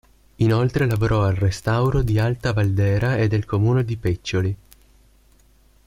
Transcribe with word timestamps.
Inoltre 0.37 0.87
lavorò 0.87 1.25
al 1.25 1.35
restauro 1.35 2.01
di 2.01 2.17
Alta 2.17 2.53
Valdera 2.53 3.17
e 3.17 3.27
del 3.27 3.45
Comune 3.45 3.85
di 3.85 3.97
Peccioli. 3.97 4.57